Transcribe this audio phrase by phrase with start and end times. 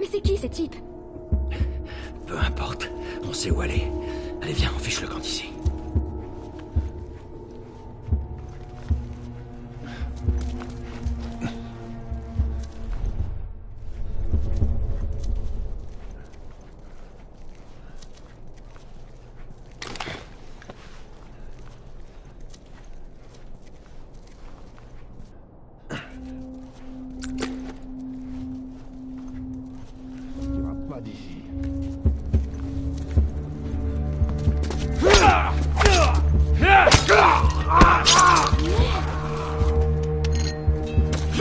[0.00, 0.76] Mais c'est qui ces types?
[2.26, 2.90] Peu importe,
[3.24, 3.84] on sait où aller.
[4.42, 5.46] Allez, viens, on fiche le camp d'ici.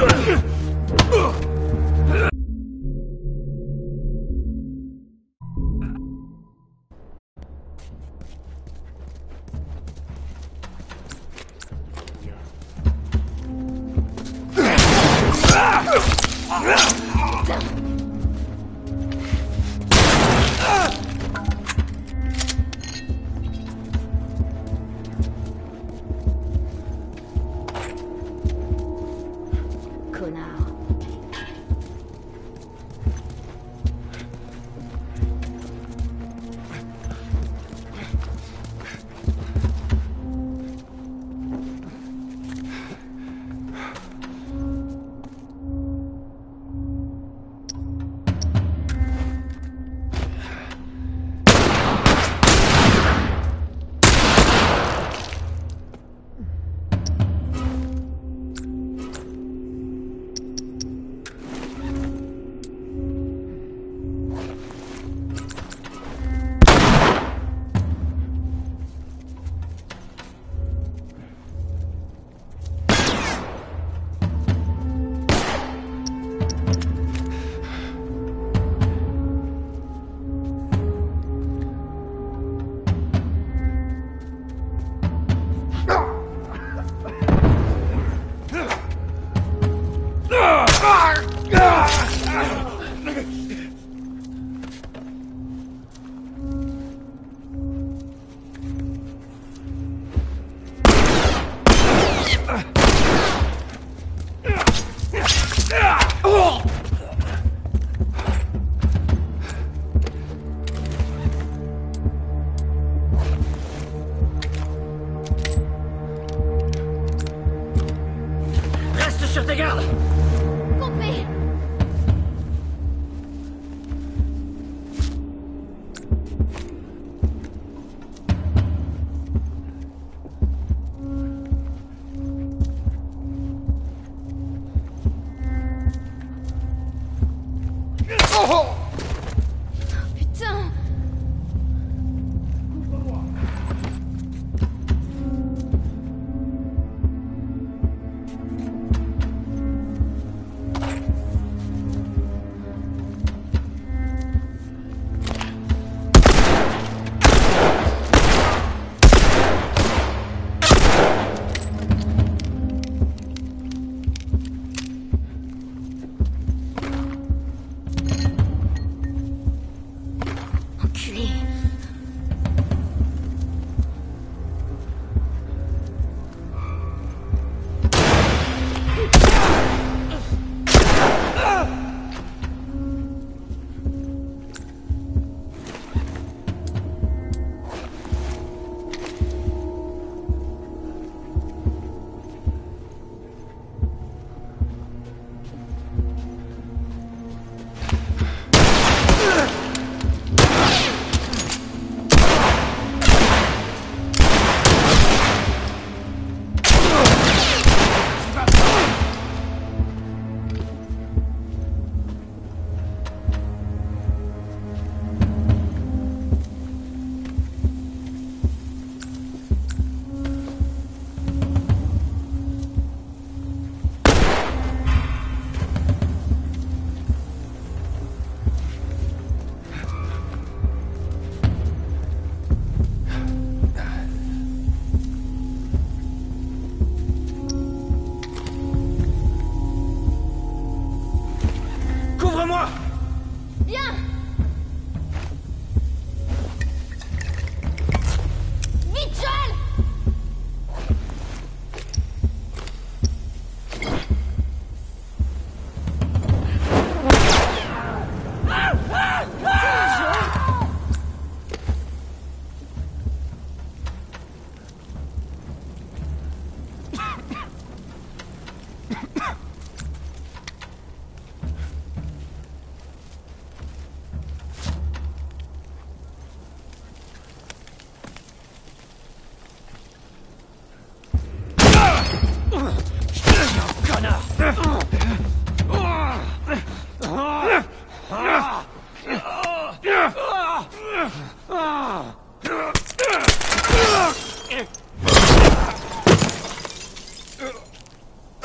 [0.08, 0.55] Come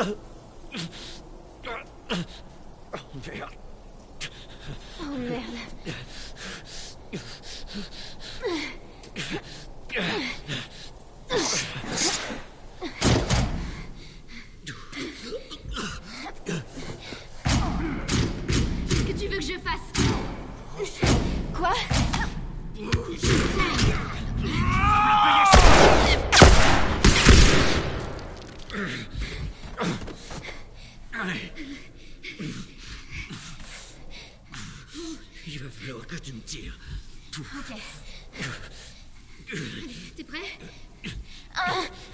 [0.00, 0.06] Oh
[3.26, 3.46] merde.
[5.00, 5.69] Oh merde.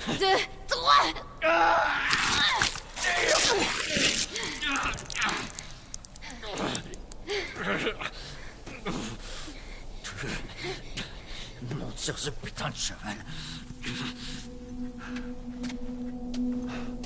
[0.07, 0.39] Deux,
[0.69, 1.05] trois
[11.75, 13.17] Monte sur ce putain de cheval.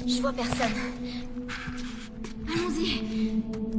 [0.06, 0.72] Je vois personne.
[2.46, 3.69] Allons-y.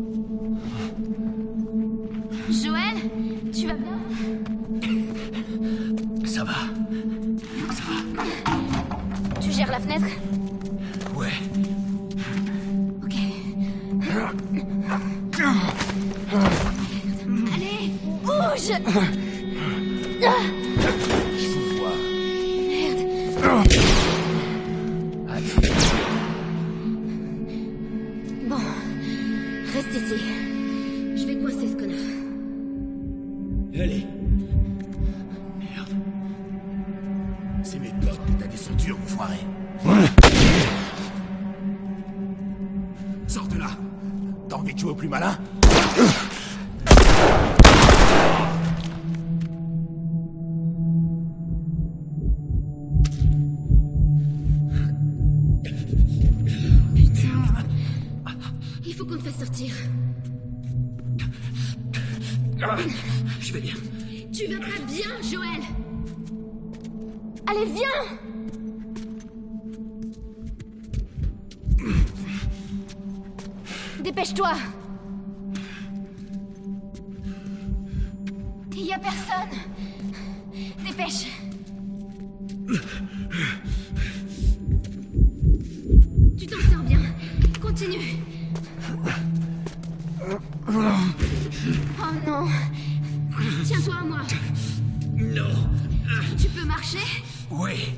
[43.32, 43.70] Sors de là.
[44.50, 45.38] T'as envie de jouer au plus malin?
[58.86, 59.74] Il faut qu'on te fasse sortir.
[63.40, 63.76] Je vais bien.
[64.34, 65.62] Tu vas pas bien, Joël
[67.48, 68.31] Allez, viens
[74.12, 74.52] Dépêche-toi
[78.76, 79.58] Il y a personne
[80.86, 81.28] Dépêche
[86.38, 87.00] Tu t'en sors bien.
[87.62, 88.18] Continue.
[90.28, 90.32] Oh
[92.28, 92.48] non.
[93.64, 94.20] Tiens-toi à moi.
[95.16, 95.70] Non.
[96.38, 97.24] Tu peux marcher?
[97.50, 97.94] Oui.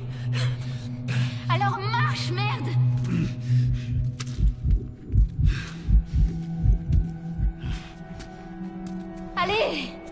[9.44, 10.03] Allez Voilà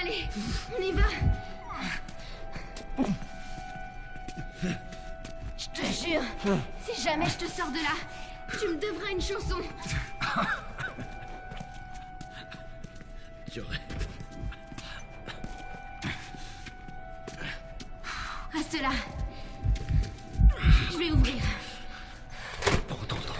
[0.00, 0.28] Allez,
[0.76, 1.08] on y va
[5.56, 6.22] Je te jure,
[6.84, 7.94] si jamais je te sors de là,
[8.58, 9.56] tu me devras une chanson.
[13.54, 13.80] J'aurais.
[18.52, 18.90] Reste là.
[20.90, 21.42] Je vais ouvrir.
[22.86, 23.34] Prends ton temps.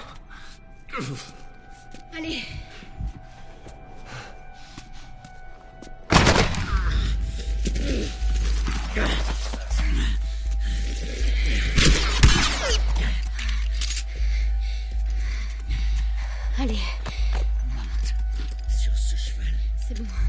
[19.89, 20.28] C'est bon.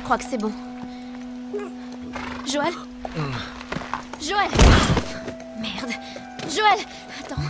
[0.00, 0.50] je crois que c'est bon.
[2.50, 2.72] Joël
[3.16, 3.32] hmm.
[4.20, 4.50] Joël
[5.60, 5.92] Merde.
[6.48, 6.78] Joël
[7.20, 7.42] Attends.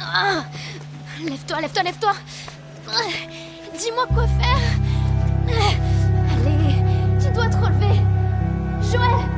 [0.00, 0.44] Ah.
[1.24, 2.12] Lève-toi, lève-toi, lève-toi
[3.78, 4.58] Dis-moi quoi faire
[6.32, 6.82] Allez,
[7.20, 8.00] tu dois te relever
[8.82, 9.37] Joël